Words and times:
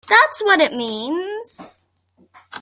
That's 0.09 0.41
what 0.43 0.59
it 0.61 0.73
means! 0.73 1.87